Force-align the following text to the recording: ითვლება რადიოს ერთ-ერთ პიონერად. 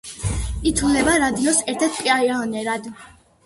ითვლება 0.69 1.13
რადიოს 1.25 1.61
ერთ-ერთ 1.75 2.03
პიონერად. 2.09 2.93